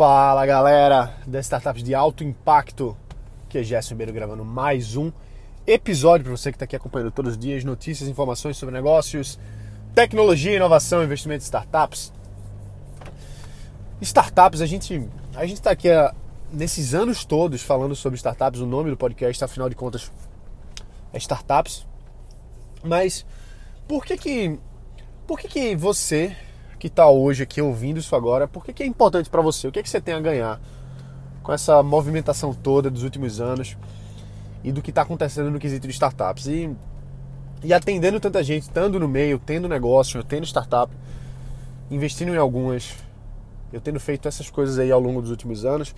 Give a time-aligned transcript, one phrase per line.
[0.00, 2.96] Fala galera das startups de alto impacto,
[3.50, 5.12] que é Gerson Ribeiro gravando mais um
[5.66, 9.38] episódio para você que está aqui acompanhando todos os dias notícias, informações sobre negócios,
[9.94, 12.14] tecnologia, inovação, investimento em startups.
[14.00, 15.88] Startups, a gente a gente está aqui
[16.50, 20.10] nesses anos todos falando sobre startups, o nome do podcast, afinal de contas,
[21.12, 21.86] é startups.
[22.82, 23.26] Mas
[23.86, 24.58] por que que
[25.26, 26.34] por que que você
[26.80, 29.68] que está hoje aqui ouvindo isso agora, por que, é importante para você?
[29.68, 30.58] O que, é que você tem a ganhar
[31.42, 33.76] com essa movimentação toda dos últimos anos
[34.64, 36.46] e do que está acontecendo no quesito de startups?
[36.46, 36.74] E,
[37.62, 40.90] e atendendo tanta gente, estando no meio, tendo negócio, tendo startup,
[41.90, 42.96] investindo em algumas,
[43.70, 45.94] eu tendo feito essas coisas aí ao longo dos últimos anos,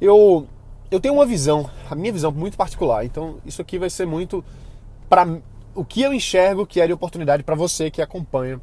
[0.00, 0.46] eu,
[0.92, 3.04] eu tenho uma visão, a minha visão muito particular.
[3.04, 4.44] Então isso aqui vai ser muito
[5.08, 5.26] para
[5.74, 8.60] o que eu enxergo que é de oportunidade para você que acompanha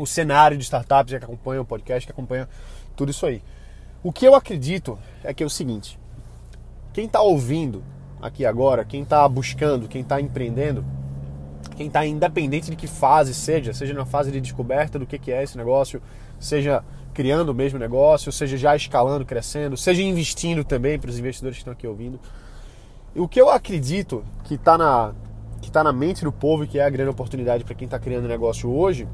[0.00, 2.48] o cenário de startups que acompanha o podcast, que acompanha
[2.96, 3.42] tudo isso aí.
[4.02, 5.98] O que eu acredito é que é o seguinte:
[6.90, 7.84] quem está ouvindo
[8.20, 10.82] aqui agora, quem está buscando, quem está empreendendo,
[11.76, 15.30] quem está independente de que fase seja, seja na fase de descoberta do que, que
[15.30, 16.00] é esse negócio,
[16.38, 21.58] seja criando o mesmo negócio, seja já escalando, crescendo, seja investindo também para os investidores
[21.58, 22.18] que estão aqui ouvindo.
[23.14, 25.12] O que eu acredito que está na,
[25.60, 27.98] que tá na mente do povo e que é a grande oportunidade para quem está
[27.98, 29.06] criando negócio hoje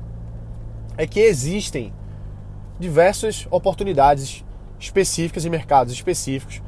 [0.97, 1.93] é que existem
[2.79, 4.45] diversas oportunidades
[4.79, 6.63] específicas em mercados específicos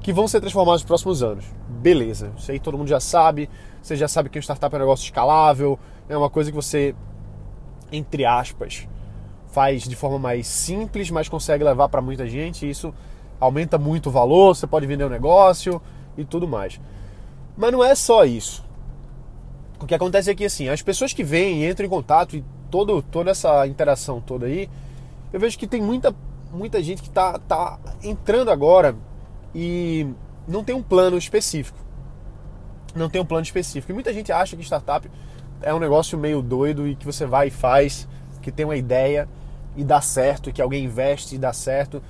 [0.00, 1.44] que vão ser transformados nos próximos anos.
[1.68, 3.48] Beleza, isso aí todo mundo já sabe,
[3.80, 6.94] você já sabe que o startup é um negócio escalável, é uma coisa que você,
[7.90, 8.88] entre aspas,
[9.52, 12.92] faz de forma mais simples, mas consegue levar para muita gente, e isso
[13.38, 15.80] aumenta muito o valor, você pode vender o um negócio
[16.16, 16.80] e tudo mais.
[17.56, 18.64] Mas não é só isso.
[19.80, 22.44] O que acontece é que assim, as pessoas que vêm e entram em contato e
[22.72, 24.68] todo, toda essa interação toda aí,
[25.30, 26.14] eu vejo que tem muita,
[26.50, 28.96] muita gente que está tá entrando agora
[29.54, 30.06] e
[30.48, 31.78] não tem um plano específico.
[32.94, 33.92] Não tem um plano específico.
[33.92, 35.08] E muita gente acha que startup
[35.60, 38.08] é um negócio meio doido e que você vai e faz,
[38.40, 39.28] que tem uma ideia
[39.76, 42.02] e dá certo, e que alguém investe e dá certo.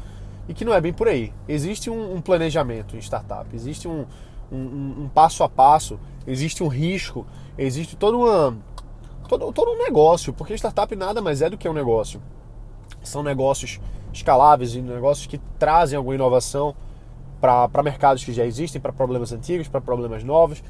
[0.48, 1.32] E que não é bem por aí.
[1.48, 4.06] Existe um, um planejamento em startup, existe um,
[4.50, 7.26] um, um, passo a passo, existe um risco,
[7.58, 8.56] existe toda uma,
[9.38, 12.20] todo, todo um negócio, porque startup nada mais é do que um negócio.
[13.02, 13.80] São negócios
[14.12, 16.74] escaláveis e negócios que trazem alguma inovação
[17.40, 20.62] para mercados que já existem, para problemas antigos, para problemas novos.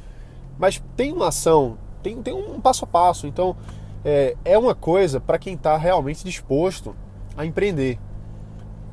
[0.59, 3.27] Mas tem uma ação, tem, tem um passo a passo.
[3.27, 3.57] Então
[4.05, 6.95] é, é uma coisa para quem está realmente disposto
[7.37, 7.99] a empreender.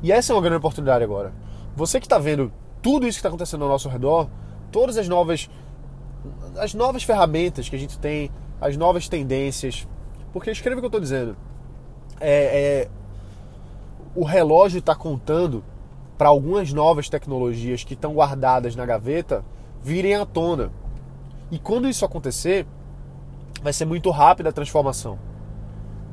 [0.02, 1.32] E essa é uma grande oportunidade agora.
[1.76, 2.52] Você que está vendo
[2.82, 4.28] tudo isso que está acontecendo ao nosso redor,
[4.72, 5.48] todas as novas,
[6.58, 9.86] as novas ferramentas que a gente tem as novas tendências.
[10.32, 11.36] Porque escreva o que eu estou dizendo.
[12.20, 12.88] É, é,
[14.14, 15.64] o relógio está contando
[16.18, 19.44] para algumas novas tecnologias que estão guardadas na gaveta
[19.82, 20.70] virem à tona.
[21.50, 22.66] E quando isso acontecer,
[23.62, 25.18] vai ser muito rápida a transformação.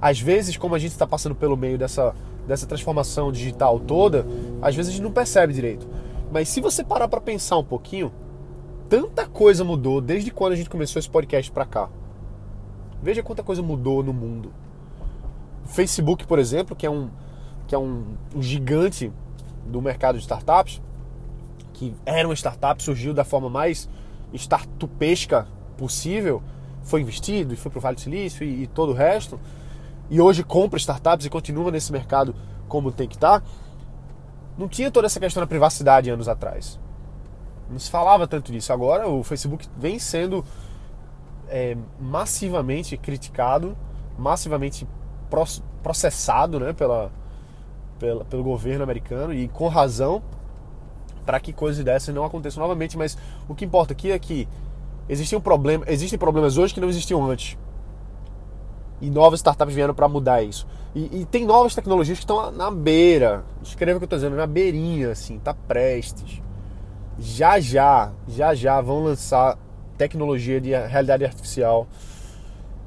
[0.01, 2.15] Às vezes, como a gente está passando pelo meio dessa,
[2.47, 4.25] dessa transformação digital toda,
[4.61, 5.87] às vezes a gente não percebe direito.
[6.31, 8.11] Mas se você parar para pensar um pouquinho,
[8.87, 11.89] tanta coisa mudou desde quando a gente começou esse podcast para cá.
[13.01, 14.51] Veja quanta coisa mudou no mundo.
[15.65, 17.09] Facebook, por exemplo, que é um,
[17.67, 19.11] que é um, um gigante
[19.65, 20.81] do mercado de startups,
[21.73, 23.87] que era uma startup, surgiu da forma mais
[24.33, 25.47] startupesca
[25.77, 26.41] possível,
[26.81, 29.39] foi investido e foi para o Vale do Silício e, e, todo o resto,
[30.09, 32.33] e hoje compra startups e continua nesse mercado
[32.67, 33.47] como tem que estar, tá,
[34.57, 36.79] não tinha toda essa questão da privacidade anos atrás.
[37.69, 38.71] Não se falava tanto disso.
[38.71, 40.43] Agora o Facebook vem sendo
[41.49, 43.77] é, massivamente criticado,
[44.17, 44.87] massivamente
[45.83, 47.11] processado né, pela,
[47.99, 50.21] pela, pelo governo americano e com razão
[51.25, 52.97] para que coisas dessas não aconteçam novamente.
[52.97, 54.47] Mas o que importa aqui é que
[55.09, 57.57] existem, um problema, existem problemas hoje que não existiam antes.
[58.99, 60.65] E novas startups vieram para mudar isso.
[60.95, 63.43] E, e, tem novas tecnologias que estão na beira.
[63.61, 66.41] Escreva o que eu estou dizendo, na beirinha, assim, tá prestes.
[67.19, 69.57] Já já, já já vão lançar
[69.97, 71.87] tecnologia de realidade artificial,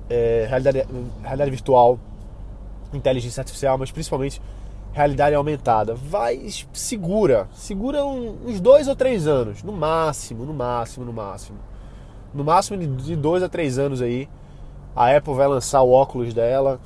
[0.09, 0.87] é, realidade,
[1.23, 1.99] realidade virtual,
[2.93, 4.41] inteligência artificial, mas principalmente
[4.93, 5.95] realidade aumentada.
[5.95, 11.59] Vai, segura, segura um, uns dois ou três anos, no máximo, no máximo, no máximo.
[12.33, 14.29] No máximo de dois a três anos aí,
[14.95, 16.81] a Apple vai lançar o óculos dela,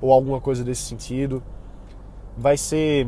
[0.00, 1.42] ou alguma coisa desse sentido.
[2.36, 3.06] Vai ser,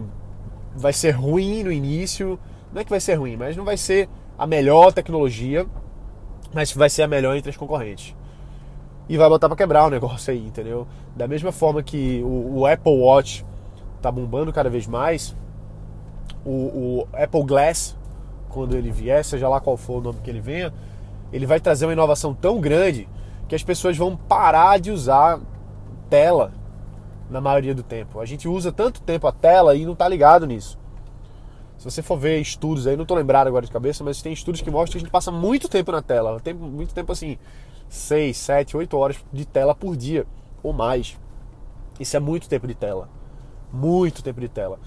[0.77, 2.39] vai ser ruim no início,
[2.73, 5.67] não é que vai ser ruim, mas não vai ser a melhor tecnologia,
[6.55, 8.15] mas vai ser a melhor entre as concorrentes.
[9.09, 10.87] E vai botar para quebrar o negócio aí, entendeu?
[11.17, 13.45] Da mesma forma que o, o Apple Watch
[14.01, 15.35] tá bombando cada vez mais,
[16.45, 17.97] o, o Apple Glass,
[18.49, 20.73] quando ele vier, seja lá qual for o nome que ele venha,
[21.33, 23.09] ele vai trazer uma inovação tão grande
[23.49, 25.41] que as pessoas vão parar de usar
[26.09, 26.53] tela
[27.31, 28.21] na maioria do tempo.
[28.21, 30.79] A gente usa tanto tempo a tela e não está ligado nisso.
[31.83, 34.61] Se você for ver estudos aí, não estou lembrado agora de cabeça, mas tem estudos
[34.61, 36.39] que mostram que a gente passa muito tempo na tela.
[36.39, 37.37] Tem muito tempo assim,
[37.89, 40.25] 6, 7, 8 horas de tela por dia
[40.63, 41.19] ou mais.
[41.99, 43.09] Isso é muito tempo de tela.
[43.73, 44.79] Muito tempo de tela.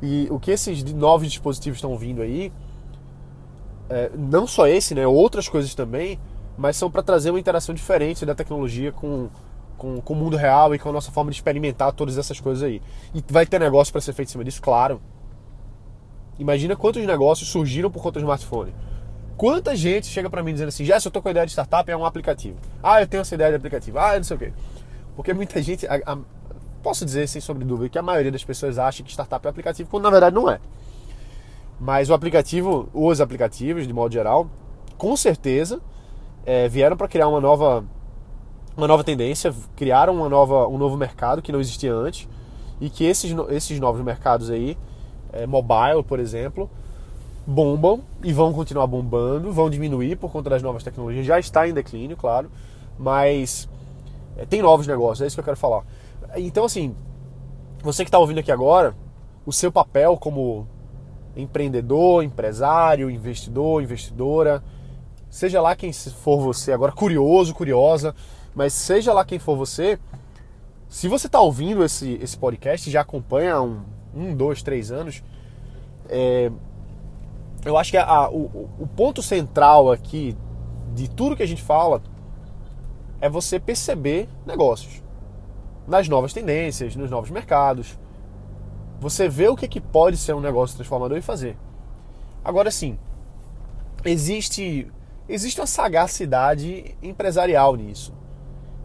[0.00, 2.52] E o que esses novos dispositivos estão vindo aí,
[3.90, 6.16] é, não só esse, né, outras coisas também,
[6.56, 9.28] mas são para trazer uma interação diferente da tecnologia com,
[9.76, 12.62] com, com, o mundo real e com a nossa forma de experimentar todas essas coisas
[12.62, 12.80] aí.
[13.12, 15.00] E vai ter negócio para ser feito em cima disso, claro.
[16.38, 18.74] Imagina quantos negócios surgiram por conta do smartphone.
[19.36, 21.52] Quanta gente chega para mim dizendo assim, já se eu tô com a ideia de
[21.52, 22.56] startup, é um aplicativo.
[22.82, 23.98] Ah, eu tenho essa ideia de aplicativo.
[23.98, 24.52] Ah, não sei o quê.
[25.14, 26.18] Porque muita gente, a, a,
[26.82, 29.88] posso dizer sem sobre dúvida que a maioria das pessoas acha que startup é aplicativo,
[29.90, 30.60] quando na verdade não é.
[31.78, 34.48] Mas o aplicativo, os aplicativos, de modo geral,
[34.96, 35.80] com certeza
[36.46, 37.84] é, vieram para criar uma nova,
[38.76, 42.28] uma nova tendência, criaram uma nova, um novo mercado que não existia antes
[42.80, 44.78] e que esses, esses novos mercados aí,
[45.36, 46.70] é, mobile, por exemplo,
[47.46, 51.72] bombam e vão continuar bombando, vão diminuir por conta das novas tecnologias, já está em
[51.72, 52.50] declínio, claro,
[52.98, 53.68] mas
[54.36, 55.84] é, tem novos negócios, é isso que eu quero falar.
[56.36, 56.94] Então, assim,
[57.82, 58.94] você que está ouvindo aqui agora,
[59.44, 60.66] o seu papel como
[61.36, 64.62] empreendedor, empresário, investidor, investidora,
[65.28, 68.14] seja lá quem for você, agora curioso, curiosa,
[68.54, 69.98] mas seja lá quem for você,
[70.88, 73.82] se você está ouvindo esse, esse podcast, já acompanha há um,
[74.16, 75.22] um dois, três anos,
[76.08, 76.50] é,
[77.64, 80.36] eu acho que a, a, o, o ponto central aqui
[80.94, 82.02] de tudo que a gente fala
[83.20, 85.02] é você perceber negócios
[85.86, 87.98] nas novas tendências, nos novos mercados.
[89.00, 91.56] Você vê o que, que pode ser um negócio transformador e fazer.
[92.44, 92.98] Agora sim,
[94.04, 94.90] existe,
[95.28, 98.12] existe uma sagacidade empresarial nisso.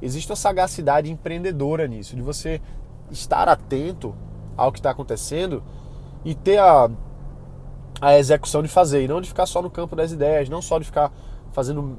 [0.02, 2.60] Existe uma sagacidade empreendedora nisso, de você
[3.12, 4.16] estar atento
[4.56, 5.64] ao que está acontecendo
[6.24, 6.90] e ter a,
[8.00, 10.80] a execução de fazer, e não de ficar só no campo das ideias, não só
[10.80, 11.12] de ficar
[11.52, 11.98] fazendo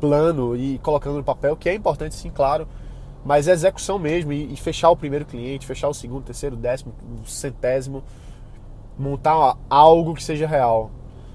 [0.00, 2.66] plano e colocando no papel, que é importante sim, claro,
[3.24, 6.94] mas a execução mesmo e, e, fechar o primeiro cliente, fechar o segundo, terceiro, décimo,
[7.24, 8.02] centésimo,
[8.98, 10.90] montar algo que seja real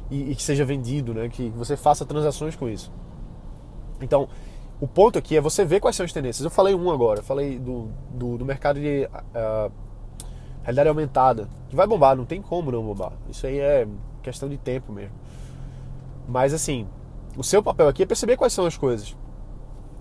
[0.10, 1.30] e, e, que seja vendido, né?
[1.30, 2.92] Que você faça transações com isso.
[4.02, 4.28] Então,
[4.80, 6.44] o ponto aqui é você ver quais são as tendências.
[6.44, 9.72] Eu falei um agora, eu falei do, do, do mercado de uh,
[10.64, 13.14] realidade aumentada, que vai bombar, não tem como não bombar.
[13.30, 13.88] Isso aí é
[14.22, 15.16] questão de tempo mesmo.
[16.28, 16.88] Mas assim,
[17.38, 19.16] o seu papel aqui é perceber quais são as coisas.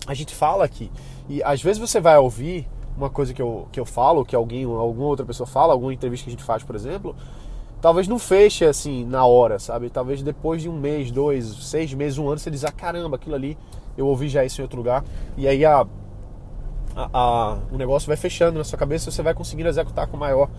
[0.07, 0.91] A gente fala aqui
[1.29, 2.67] e às vezes você vai ouvir
[2.97, 6.25] uma coisa que eu, que eu falo, que alguém, alguma outra pessoa fala, alguma entrevista
[6.25, 7.15] que a gente faz, por exemplo,
[7.81, 9.89] talvez não feche assim na hora, sabe?
[9.89, 13.35] Talvez depois de um mês, dois, seis meses, um ano, você diz, ah, caramba, aquilo
[13.35, 13.57] ali,
[13.97, 15.03] eu ouvi já isso em outro lugar.
[15.35, 15.85] E aí a,
[16.95, 20.17] a, a, o negócio vai fechando na sua cabeça e você vai conseguindo executar com
[20.17, 20.49] maior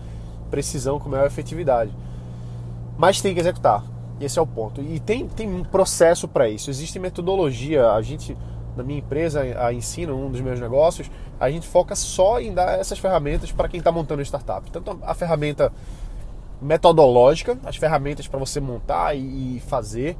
[0.49, 1.91] precisão, com maior efetividade.
[2.97, 3.83] Mas tem que executar.
[4.19, 4.81] Esse é o ponto.
[4.81, 6.69] E tem, tem um processo para isso.
[6.69, 7.91] Existe metodologia.
[7.91, 8.37] A gente
[8.75, 11.09] na minha empresa, a Ensino, um dos meus negócios,
[11.39, 14.69] a gente foca só em dar essas ferramentas para quem está montando startup.
[14.69, 15.71] Tanto a ferramenta
[16.61, 20.17] metodológica, as ferramentas para você montar e fazer,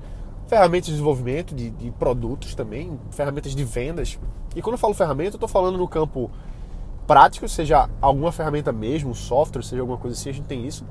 [0.47, 4.19] ferramentas de desenvolvimento de, de, produtos também, ferramentas de vendas.
[4.55, 6.29] E quando eu falo ferramenta, eu estou falando no campo
[7.07, 10.85] prático, seja alguma ferramenta mesmo, software, seja alguma coisa assim, a gente tem isso.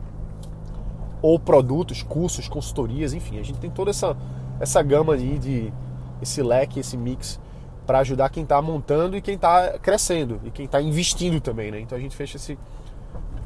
[1.23, 4.17] Ou produtos, cursos, consultorias, enfim, a gente tem toda essa,
[4.61, 5.73] essa gama de, de
[6.21, 7.41] esse leque, esse mix
[7.87, 11.81] para ajudar quem está montando e quem está crescendo e quem está investindo também, né?
[11.81, 12.59] Então a gente fecha esse,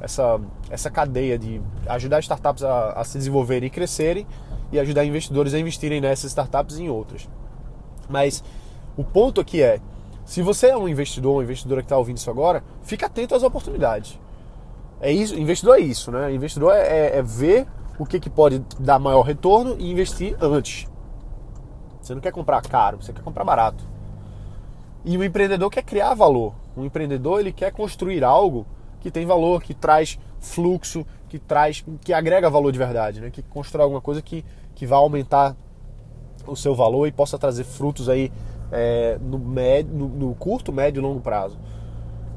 [0.01, 4.27] essa, essa cadeia de ajudar startups a, a, se desenvolverem e crescerem
[4.71, 7.29] e ajudar investidores a investirem nessas startups e em outras.
[8.09, 8.43] Mas
[8.97, 9.81] o ponto aqui é,
[10.25, 13.35] se você é um investidor ou uma investidora que está ouvindo isso agora, fica atento
[13.35, 14.19] às oportunidades.
[15.01, 16.33] É isso, investidor é isso, né?
[16.35, 17.67] Investidor é, é, é ver
[17.99, 20.87] o que, que pode dar maior retorno e investir antes.
[22.01, 23.85] Você não quer comprar caro, você quer comprar barato.
[25.05, 26.55] E o empreendedor quer criar valor.
[26.77, 28.67] O empreendedor ele quer construir algo
[29.01, 33.31] que tem valor, que traz fluxo, que traz, que agrega valor de verdade, né?
[33.31, 34.45] Que constrói alguma coisa que,
[34.75, 35.57] que vai aumentar
[36.47, 38.33] o seu valor e possa trazer frutos aí
[38.73, 41.59] é, no, médio, no, no, curto, médio e longo prazo.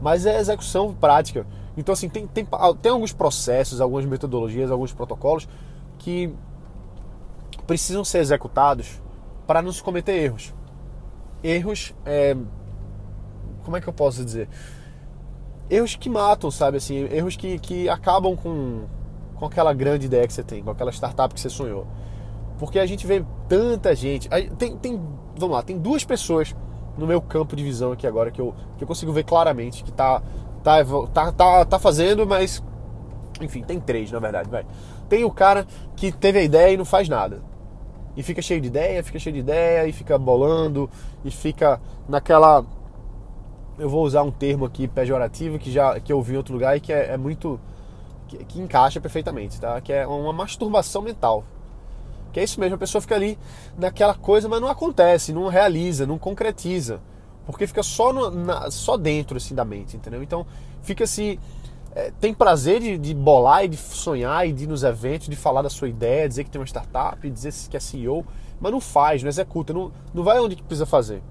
[0.02, 1.46] Mas é execução prática.
[1.78, 2.46] Então assim tem, tem,
[2.82, 5.48] tem alguns processos, algumas metodologias, alguns protocolos
[5.98, 6.34] que
[7.66, 9.02] precisam ser executados
[9.48, 10.54] para não se cometer erros
[11.44, 11.94] erros.
[12.06, 12.36] É,
[13.64, 14.48] como é que eu posso dizer?
[15.72, 16.78] Erros que matam, sabe?
[16.78, 18.82] Assim, erros que, que acabam com,
[19.36, 21.88] com aquela grande ideia que você tem, com aquela startup que você sonhou.
[22.60, 24.28] Porque a gente vê tanta gente.
[24.58, 25.02] Tem, tem,
[25.38, 26.54] vamos lá, tem duas pessoas
[26.98, 29.94] no meu campo de visão aqui agora que eu, que eu consigo ver claramente que
[29.94, 30.22] tá,
[30.62, 32.62] tá, tá, tá, tá fazendo, mas.
[33.40, 34.66] Enfim, tem três na verdade, vai.
[35.08, 37.42] Tem o cara que teve a ideia e não faz nada.
[38.16, 40.90] E fica cheio de ideia, fica cheio de ideia, e fica bolando,
[41.24, 42.66] e fica naquela.
[43.82, 46.78] Eu vou usar um termo aqui pejorativo que já que eu ouvi em outro lugar
[46.78, 47.60] e que é, é muito.
[48.28, 49.82] Que, que encaixa perfeitamente, tá?
[49.82, 51.44] Que é uma masturbação mental.
[52.32, 53.40] Que é isso mesmo, a pessoa fica ali
[53.76, 57.02] naquela coisa, mas não acontece, não realiza, não concretiza.
[57.44, 60.22] Porque fica só, no, na, só dentro assim, da mente, entendeu?
[60.22, 60.46] Então
[60.84, 61.40] fica se.
[61.96, 65.36] É, tem prazer de, de, bolar e de sonhar e de ir nos eventos, de
[65.36, 68.24] falar da sua ideia, dizer que tem uma startup, dizer que é CEO,
[68.60, 71.24] mas não faz, não executa, não, não vai onde que precisa fazer.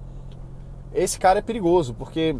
[0.93, 2.35] Esse cara é perigoso, porque.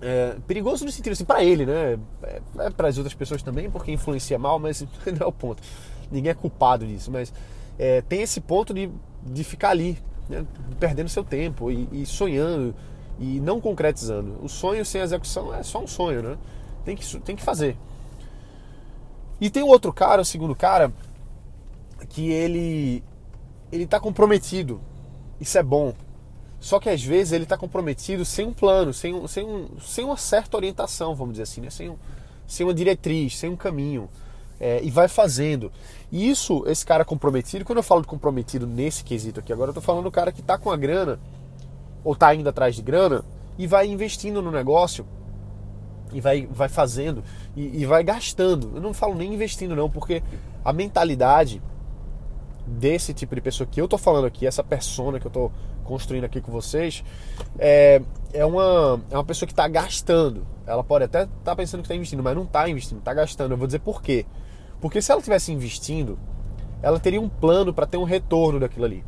[0.00, 1.98] É, perigoso no sentido assim, para ele, né?
[2.22, 5.62] É, é para as outras pessoas também, porque influencia mal, mas não é o ponto.
[6.10, 7.32] Ninguém é culpado disso, mas
[7.78, 8.90] é, tem esse ponto de,
[9.22, 9.98] de ficar ali,
[10.28, 10.46] né,
[10.78, 12.74] perdendo seu tempo e, e, sonhando
[13.18, 14.38] e não concretizando.
[14.42, 16.38] O sonho sem execução é só um sonho, né?
[16.84, 17.76] Tem que, tem que fazer.
[19.40, 20.92] E tem outro cara, o segundo cara,
[22.08, 23.02] que ele
[23.70, 24.80] ele está comprometido.
[25.40, 25.92] Isso é bom.
[26.66, 30.04] Só que às vezes ele está comprometido sem um plano, sem, um, sem, um, sem
[30.04, 31.70] uma certa orientação, vamos dizer assim, né?
[31.70, 31.96] sem, um,
[32.44, 34.08] sem uma diretriz, sem um caminho
[34.58, 35.70] é, e vai fazendo.
[36.10, 39.74] E isso, esse cara comprometido, quando eu falo de comprometido nesse quesito aqui, agora eu
[39.74, 41.20] tô falando do cara que tá com a grana,
[42.02, 43.24] ou tá indo atrás de grana,
[43.56, 45.06] e vai investindo no negócio,
[46.12, 47.22] e vai, vai fazendo,
[47.54, 48.72] e, e vai gastando.
[48.74, 50.20] Eu não falo nem investindo, não, porque
[50.64, 51.62] a mentalidade
[52.66, 55.50] desse tipo de pessoa que eu tô falando aqui, essa persona que eu tô
[55.84, 57.04] construindo aqui com vocês,
[57.58, 60.46] é, é, uma, é uma pessoa que está gastando.
[60.66, 63.52] Ela pode até estar tá pensando que está investindo, mas não está investindo, está gastando.
[63.52, 64.26] Eu vou dizer por quê.
[64.80, 66.18] Porque se ela estivesse investindo,
[66.82, 69.04] ela teria um plano para ter um retorno daquilo ali.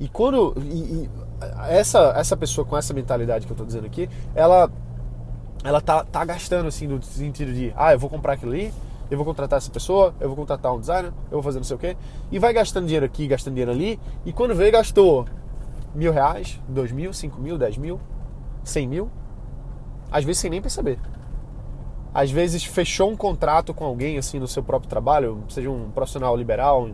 [0.00, 0.54] E quando.
[0.60, 1.10] E, e,
[1.68, 4.70] essa, essa pessoa com essa mentalidade que eu estou dizendo aqui, ela
[5.62, 8.72] ela tá, tá gastando assim no sentido de, ah, eu vou comprar aquilo ali,
[9.10, 11.76] eu vou contratar essa pessoa, eu vou contratar um designer, eu vou fazer não sei
[11.76, 11.96] o quê,
[12.32, 15.26] e vai gastando dinheiro aqui, gastando dinheiro ali, e quando vê, gastou
[15.94, 18.00] mil reais, dois mil, cinco mil, dez mil,
[18.64, 19.10] cem mil,
[20.10, 20.98] às vezes sem nem perceber.
[22.12, 26.36] Às vezes fechou um contrato com alguém assim no seu próprio trabalho, seja um profissional
[26.36, 26.88] liberal,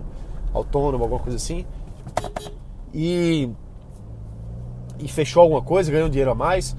[0.52, 1.66] autônomo, alguma coisa assim,
[2.92, 3.50] e,
[4.98, 6.76] e fechou alguma coisa, ganhou dinheiro a mais,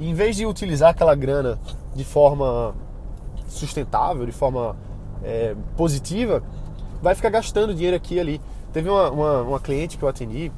[0.00, 1.58] e em vez de utilizar aquela grana
[1.94, 2.74] de forma
[3.52, 4.76] sustentável, de forma
[5.22, 6.42] é, positiva,
[7.00, 8.40] vai ficar gastando dinheiro aqui e ali.
[8.72, 10.50] Teve uma, uma, uma cliente que eu atendi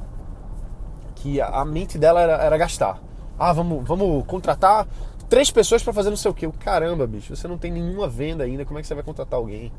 [1.15, 3.01] que a, a mente dela era, era gastar.
[3.37, 4.87] Ah, vamos, vamos contratar
[5.27, 6.47] três pessoas para fazer não sei o que.
[6.51, 9.71] Caramba, bicho, você não tem nenhuma venda ainda, como é que você vai contratar alguém?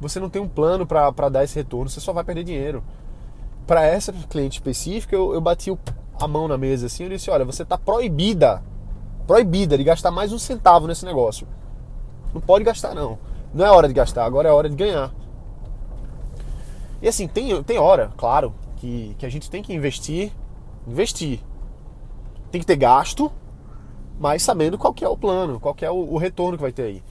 [0.00, 2.82] Você não tem um plano para dar esse retorno, você só vai perder dinheiro.
[3.66, 5.78] Para essa cliente específica, eu, eu bati o,
[6.20, 8.62] a mão na mesa assim e disse: Olha, você está proibida,
[9.26, 11.48] proibida de gastar mais um centavo nesse negócio.
[12.36, 13.18] Não pode gastar, não.
[13.54, 15.10] Não é hora de gastar, agora é hora de ganhar.
[17.00, 20.30] E assim, tem, tem hora, claro, que, que a gente tem que investir.
[20.86, 21.40] Investir.
[22.50, 23.32] Tem que ter gasto,
[24.20, 26.72] mas sabendo qual que é o plano, qual que é o, o retorno que vai
[26.72, 27.02] ter aí.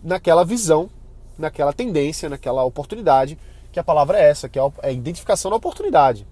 [0.00, 0.88] Naquela visão,
[1.36, 3.36] naquela tendência, naquela oportunidade,
[3.72, 6.24] que a palavra é essa, que é a identificação da oportunidade.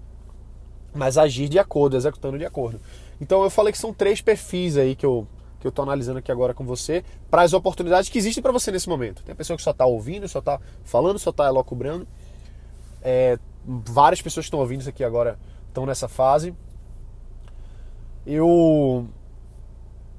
[0.94, 2.80] Mas agir de acordo, executando de acordo.
[3.20, 5.26] Então eu falei que são três perfis aí que eu
[5.66, 8.70] que eu estou analisando aqui agora com você para as oportunidades que existem para você
[8.70, 9.22] nesse momento.
[9.24, 12.06] Tem pessoa que só está ouvindo, só está falando, só está elocubrando.
[13.02, 16.54] É, várias pessoas que estão ouvindo isso aqui agora estão nessa fase.
[18.24, 19.08] Eu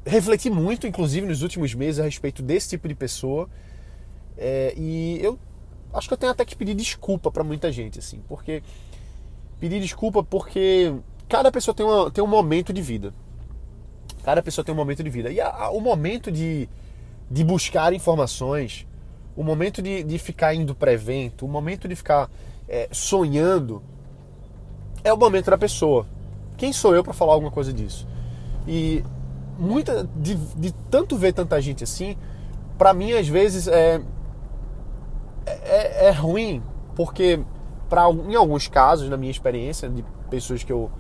[0.06, 3.50] refleti muito, inclusive, nos últimos meses a respeito desse tipo de pessoa.
[4.38, 5.40] É, e eu
[5.94, 8.62] acho que eu tenho até que pedir desculpa para muita gente, assim, porque
[9.60, 10.94] pedir desculpa porque
[11.28, 13.14] cada pessoa tem, uma, tem um momento de vida.
[14.28, 15.32] Cada pessoa tem um momento de vida.
[15.32, 16.68] E a, a, o momento de,
[17.32, 18.86] de buscar informações,
[19.38, 22.30] o momento de, de ficar indo para evento, o momento de ficar
[22.68, 23.82] é, sonhando,
[25.02, 26.06] é o momento da pessoa.
[26.58, 28.06] Quem sou eu para falar alguma coisa disso?
[28.68, 29.02] E
[29.58, 32.18] muita de, de tanto ver tanta gente assim,
[32.78, 34.02] para mim às vezes é,
[35.46, 36.62] é, é ruim,
[36.98, 37.40] porque
[37.88, 40.92] para em alguns casos, na minha experiência, de pessoas que eu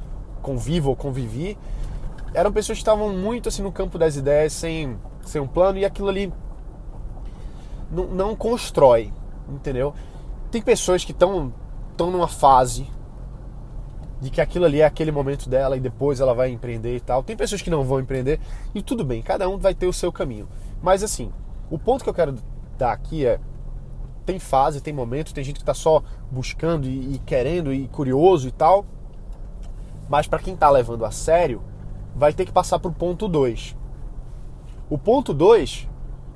[0.41, 1.57] convivo ou convivi,
[2.33, 5.85] eram pessoas que estavam muito assim no campo das ideias, sem, sem um plano, e
[5.85, 6.31] aquilo ali
[7.91, 9.13] não, não constrói,
[9.49, 9.93] entendeu?
[10.51, 11.53] Tem pessoas que estão
[11.91, 12.87] estão numa fase
[14.21, 17.23] de que aquilo ali é aquele momento dela e depois ela vai empreender e tal.
[17.23, 18.39] Tem pessoas que não vão empreender
[18.73, 20.47] e tudo bem, cada um vai ter o seu caminho.
[20.81, 21.31] Mas assim,
[21.69, 22.35] o ponto que eu quero
[22.77, 23.39] dar aqui é
[24.25, 28.47] tem fase, tem momento, tem gente que está só buscando e, e, querendo e curioso
[28.47, 28.85] e tal.
[30.09, 31.61] Mas para quem está levando a sério,
[32.17, 33.75] vai ter que passar para o ponto 2.
[34.89, 35.87] O ponto 2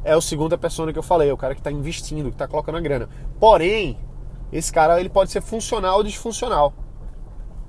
[0.03, 2.47] é o segundo persona que eu falei, é o cara que está investindo, que está
[2.47, 3.09] colocando a grana.
[3.39, 3.97] Porém,
[4.53, 6.73] esse cara ele pode ser funcional ou disfuncional.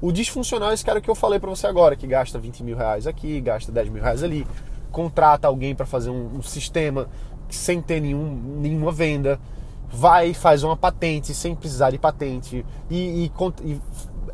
[0.00, 2.76] O disfuncional é esse cara que eu falei para você agora, que gasta 20 mil
[2.76, 4.46] reais aqui, gasta 10 mil reais ali,
[4.90, 7.08] contrata alguém para fazer um, um, sistema
[7.48, 9.40] sem ter nenhum, nenhuma venda,
[9.88, 13.32] vai e faz uma patente sem precisar de patente e, e,
[13.64, 13.80] e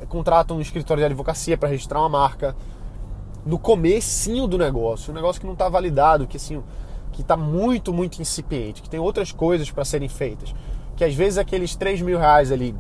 [0.07, 2.57] contrata um escritório de advocacia para registrar uma marca
[3.49, 6.63] no comecinho do negócio, um negócio que não está validado, que assim,
[7.11, 10.55] que está muito, muito incipiente, que tem outras coisas para serem feitas,
[10.95, 12.75] que às vezes aqueles 3 mil reais ali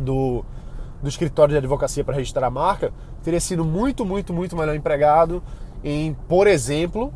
[0.00, 0.44] do,
[1.02, 2.92] do escritório de advocacia para registrar a marca
[3.24, 5.42] teria sido muito, muito, muito melhor empregado
[5.82, 7.12] em, por exemplo,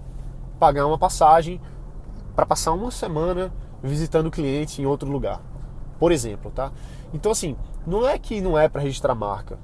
[0.59, 1.61] pagar uma passagem
[2.35, 3.53] para passar uma semana
[3.85, 5.41] visitando o cliente em outro lugar.
[5.97, 6.73] Por exemplo, tá?
[7.13, 9.61] Então assim, não é que não é para registrar marca.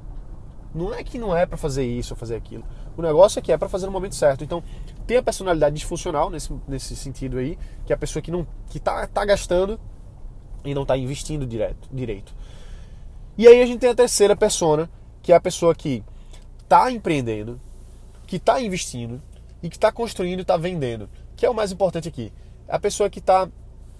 [0.72, 2.62] Não é que não é para fazer isso ou fazer aquilo.
[3.00, 4.44] O negócio é que é para fazer no momento certo.
[4.44, 4.62] Então,
[5.06, 8.78] tem a personalidade disfuncional nesse, nesse sentido aí, que é a pessoa que não que
[8.78, 9.80] tá, tá gastando
[10.64, 12.34] e não está investindo direto, direito.
[13.36, 14.88] E aí a gente tem a terceira persona,
[15.22, 16.04] que é a pessoa que
[16.62, 17.60] está empreendendo,
[18.26, 19.20] que está investindo
[19.62, 22.32] e que está construindo e está vendendo, que é o mais importante aqui.
[22.68, 23.48] É a pessoa que está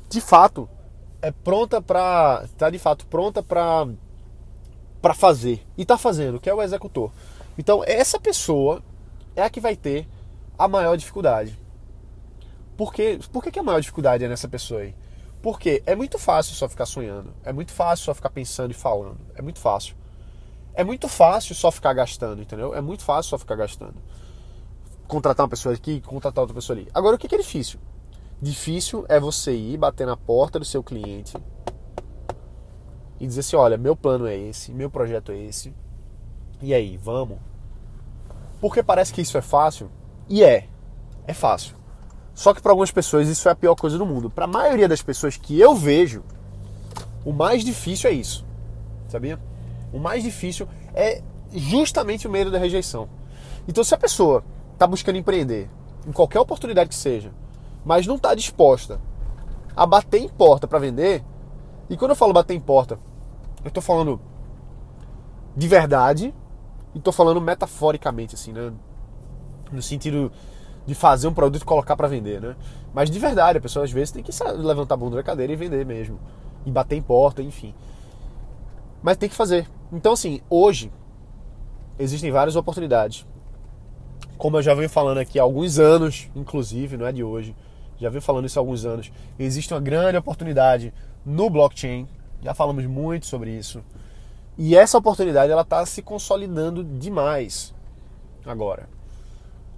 [0.08, 0.68] de fato
[1.22, 3.88] é pronta para está de fato pronta para
[5.00, 7.10] para fazer e está fazendo, que é o executor.
[7.58, 8.82] Então essa pessoa
[9.40, 10.06] é a que vai ter
[10.58, 11.58] a maior dificuldade.
[12.76, 13.18] Por, quê?
[13.32, 14.94] Por que, que a maior dificuldade é nessa pessoa aí?
[15.42, 19.18] Porque é muito fácil só ficar sonhando, é muito fácil só ficar pensando e falando,
[19.34, 19.96] é muito fácil.
[20.74, 22.74] É muito fácil só ficar gastando, entendeu?
[22.74, 23.96] É muito fácil só ficar gastando.
[25.08, 26.88] Contratar uma pessoa aqui, contratar outra pessoa ali.
[26.94, 27.80] Agora, o que é difícil?
[28.40, 31.36] Difícil é você ir bater na porta do seu cliente
[33.18, 35.74] e dizer assim: olha, meu plano é esse, meu projeto é esse.
[36.62, 37.38] E aí, vamos?
[38.60, 39.90] Porque parece que isso é fácil.
[40.28, 40.68] E é.
[41.26, 41.74] É fácil.
[42.34, 44.30] Só que para algumas pessoas isso é a pior coisa do mundo.
[44.30, 46.22] Para a maioria das pessoas que eu vejo,
[47.24, 48.44] o mais difícil é isso.
[49.08, 49.38] Sabia?
[49.92, 53.08] O mais difícil é justamente o medo da rejeição.
[53.66, 55.68] Então, se a pessoa está buscando empreender,
[56.06, 57.32] em qualquer oportunidade que seja,
[57.84, 59.00] mas não está disposta
[59.76, 61.24] a bater em porta para vender,
[61.88, 62.98] e quando eu falo bater em porta,
[63.62, 64.20] eu estou falando
[65.56, 66.34] de verdade
[66.94, 68.72] e estou falando metaforicamente, assim, né?
[69.70, 70.32] No sentido
[70.86, 72.56] de fazer um produto e colocar para vender, né?
[72.92, 75.56] Mas de verdade, a pessoa às vezes tem que levantar a bunda da cadeira e
[75.56, 76.18] vender mesmo.
[76.66, 77.74] E bater em porta, enfim.
[79.02, 79.68] Mas tem que fazer.
[79.92, 80.92] Então, assim, hoje
[81.98, 83.26] existem várias oportunidades.
[84.36, 87.54] Como eu já venho falando aqui há alguns anos, inclusive, não é de hoje,
[87.98, 90.92] já venho falando isso há alguns anos, existe uma grande oportunidade
[91.24, 92.08] no blockchain.
[92.42, 93.82] Já falamos muito sobre isso.
[94.58, 97.74] E essa oportunidade ela está se consolidando demais
[98.44, 98.88] agora.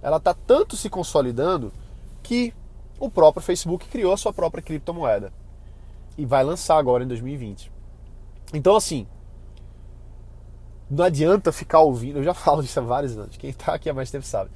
[0.01, 1.71] Ela está tanto se consolidando
[2.21, 2.53] que
[2.99, 5.31] o próprio Facebook criou a sua própria criptomoeda
[6.17, 7.71] e vai lançar agora em 2020.
[8.53, 9.07] Então assim,
[10.89, 13.93] não adianta ficar ouvindo, eu já falo disso há vários anos, quem está aqui há
[13.93, 14.51] mais tempo sabe.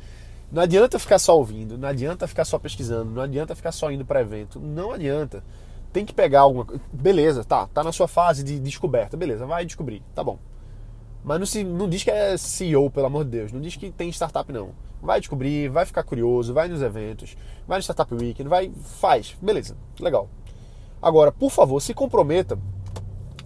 [0.51, 4.05] Não adianta ficar só ouvindo, não adianta ficar só pesquisando, não adianta ficar só indo
[4.05, 5.43] para evento, não adianta.
[5.91, 6.81] Tem que pegar alguma coisa.
[6.91, 10.37] Beleza, tá, tá na sua fase de descoberta, beleza, vai descobrir, tá bom.
[11.23, 13.91] Mas não, se, não diz que é CEO, pelo amor de Deus, não diz que
[13.91, 14.71] tem startup não.
[15.01, 19.77] Vai descobrir, vai ficar curioso, vai nos eventos, vai no Startup Weekend, vai, faz, beleza,
[19.99, 20.27] legal.
[21.01, 22.57] Agora, por favor, se comprometa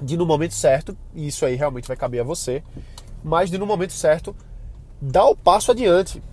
[0.02, 2.64] de no momento certo, e isso aí realmente vai caber a você,
[3.24, 4.36] mas de no momento certo,
[5.00, 6.24] dar o passo adiante.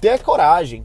[0.00, 0.84] Ter a coragem,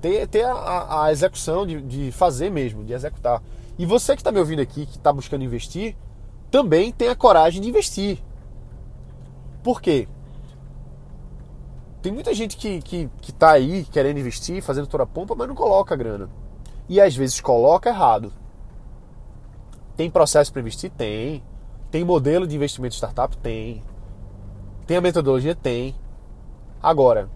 [0.00, 3.42] ter, ter a, a execução de, de, fazer mesmo, de executar.
[3.78, 5.96] E você que está me ouvindo aqui, que está buscando investir,
[6.50, 8.18] também tenha coragem de investir.
[9.62, 10.08] Por quê?
[12.00, 15.48] Tem muita gente que, que, que tá aí querendo investir, fazendo toda a pompa, mas
[15.48, 16.28] não coloca grana.
[16.88, 18.32] E às vezes coloca errado.
[19.96, 20.90] Tem processo para investir?
[20.90, 21.42] Tem.
[21.90, 23.36] Tem modelo de investimento startup?
[23.38, 23.82] Tem.
[24.86, 25.54] Tem a metodologia?
[25.54, 25.94] Tem.
[26.80, 27.28] Agora,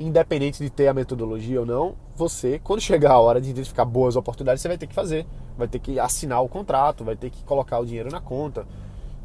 [0.00, 4.16] independente de ter a metodologia ou não, você, quando chegar a hora de identificar boas
[4.16, 5.26] oportunidades, você vai ter que fazer.
[5.58, 8.66] Vai ter que assinar o contrato, vai ter que colocar o dinheiro na conta.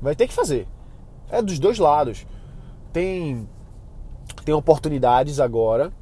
[0.01, 0.67] Vai ter que fazer.
[1.29, 2.27] É dos dois lados.
[2.91, 3.47] Tem,
[4.43, 5.93] tem oportunidades agora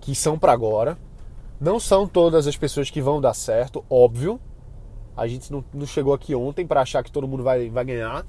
[0.00, 0.96] que são para agora.
[1.60, 4.40] Não são todas as pessoas que vão dar certo, óbvio.
[5.16, 8.24] A gente não, não chegou aqui ontem para achar que todo mundo vai, vai ganhar,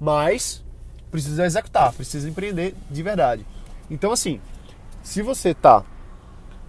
[0.00, 0.64] mas
[1.10, 3.46] precisa executar, precisa empreender de verdade.
[3.90, 4.40] Então, assim,
[5.02, 5.84] se você tá,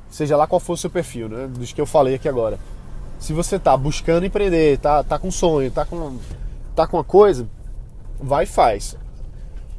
[0.09, 2.59] seja lá qual for o seu perfil, né, dos que eu falei aqui agora,
[3.19, 6.17] Se você está buscando empreender, tá, tá com sonho, tá com,
[6.73, 7.49] tá com uma coisa,
[8.17, 8.95] vai e faz.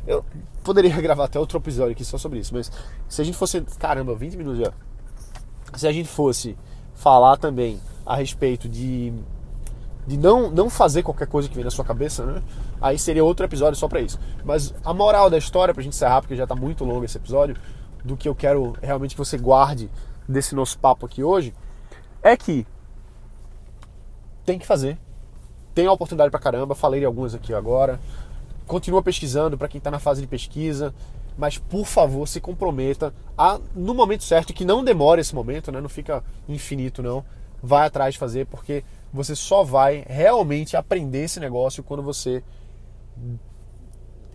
[0.07, 0.23] Eu
[0.63, 2.71] poderia gravar até outro episódio aqui só sobre isso, mas
[3.09, 3.61] se a gente fosse.
[3.79, 4.73] Caramba, 20 minutos já.
[5.77, 6.57] Se a gente fosse
[6.95, 9.13] falar também a respeito de,
[10.07, 12.43] de não, não fazer qualquer coisa que vem na sua cabeça, né?
[12.81, 14.19] Aí seria outro episódio só para isso.
[14.45, 17.57] Mas a moral da história, pra gente encerrar, porque já tá muito longo esse episódio,
[18.05, 19.91] do que eu quero realmente que você guarde
[20.29, 21.55] desse nosso papo aqui hoje,
[22.23, 22.67] é que
[24.45, 24.99] tem que fazer.
[25.75, 28.01] Tem a oportunidade pra caramba, falei de algumas aqui agora.
[28.67, 30.95] Continua pesquisando para quem está na fase de pesquisa,
[31.37, 35.81] mas por favor se comprometa a, no momento certo, que não demore esse momento, né?
[35.81, 37.25] não fica infinito não,
[37.63, 42.43] vai atrás fazer, porque você só vai realmente aprender esse negócio quando você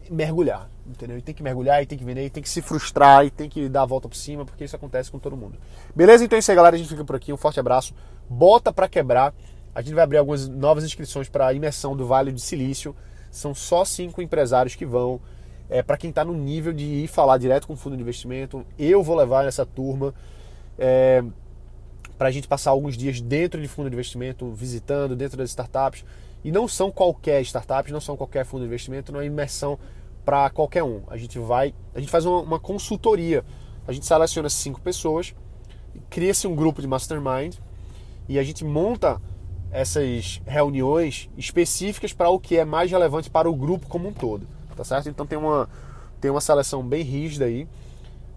[0.10, 1.18] mergulhar, entendeu?
[1.18, 3.50] E tem que mergulhar, e tem que vender, e tem que se frustrar, e tem
[3.50, 5.58] que dar a volta por cima, porque isso acontece com todo mundo.
[5.96, 6.24] Beleza?
[6.24, 6.76] Então é isso aí, galera.
[6.76, 7.32] A gente fica por aqui.
[7.34, 7.94] Um forte abraço.
[8.30, 9.34] Bota para quebrar.
[9.74, 12.96] A gente vai abrir algumas novas inscrições para a imersão do Vale de Silício.
[13.30, 15.20] São só cinco empresários que vão.
[15.70, 18.66] É, para quem está no nível de ir falar direto com o fundo de investimento,
[18.78, 20.14] eu vou levar essa turma.
[20.78, 21.24] É,
[22.18, 26.06] para a gente passar alguns dias dentro de fundo de investimento, visitando dentro das startups.
[26.44, 29.78] E não são qualquer startups, não são qualquer fundo de investimento, não é imersão
[30.24, 31.02] para qualquer um.
[31.08, 33.44] A gente vai, a gente faz uma, uma consultoria.
[33.88, 35.36] A gente seleciona cinco pessoas,
[36.10, 37.56] cria-se um grupo de mastermind
[38.28, 39.22] e a gente monta
[39.72, 44.48] essas reuniões específicas para o que é mais relevante para o grupo como um todo,
[44.76, 45.10] tá certo?
[45.10, 45.70] Então tem uma
[46.20, 47.68] tem uma seleção bem rígida aí.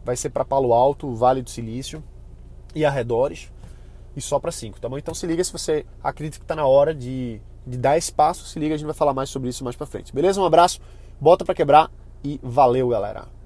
[0.05, 2.03] Vai ser para Palo Alto, Vale do Silício
[2.75, 3.51] e arredores
[4.19, 4.99] e só para cinco, tá bom?
[4.99, 8.59] Então se liga se você acredita que está na hora de, de dar espaço, se
[8.59, 10.13] liga, a gente vai falar mais sobre isso mais para frente.
[10.13, 10.41] Beleza?
[10.41, 10.81] Um abraço,
[11.21, 11.91] bota para quebrar
[12.25, 13.38] e valeu, galera.